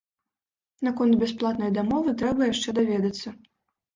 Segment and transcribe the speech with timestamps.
[0.85, 3.35] Наконт бясплатнай дамовы трэба яшчэ даведацца.